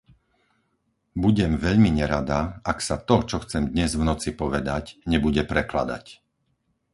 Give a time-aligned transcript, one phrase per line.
[1.23, 2.39] Budem veľmi nerada,
[2.71, 6.05] ak sa to, čo chcem dnes v noci povedať, nebude prekladať.